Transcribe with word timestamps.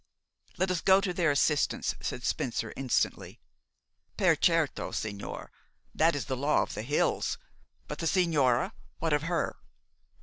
"Let 0.57 0.71
us 0.71 0.81
go 0.81 0.99
to 0.99 1.13
their 1.13 1.29
assistance," 1.29 1.93
said 2.01 2.23
Spencer 2.23 2.73
instantly. 2.75 3.39
"Per 4.17 4.35
certo, 4.41 4.89
sigñor. 4.89 5.49
That 5.93 6.15
is 6.15 6.25
the 6.25 6.35
law 6.35 6.63
of 6.63 6.73
the 6.73 6.81
hills. 6.81 7.37
But 7.87 7.99
the 7.99 8.07
sigñora? 8.07 8.71
What 8.97 9.13
of 9.13 9.21
her?" 9.21 9.57